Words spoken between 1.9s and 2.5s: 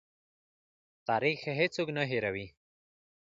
نه هېروي.